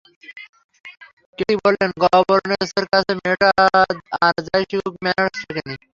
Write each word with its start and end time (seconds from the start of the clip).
Katie 1.37 1.55
বললে, 1.63 1.85
গবর্নেসের 2.03 2.85
কাছে 2.91 3.11
মেয়েটা 3.19 3.49
আর 4.21 4.35
যাই 4.47 4.63
শিখুক, 4.69 4.93
ম্যানার্স 5.03 5.35
শেখে 5.41 5.63
নি। 5.67 5.75